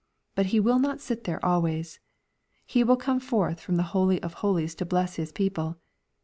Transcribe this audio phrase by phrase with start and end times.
[0.33, 1.99] But He will not sit there always.
[2.65, 5.77] He will come forth from the hol}'^ of holies to bless His people.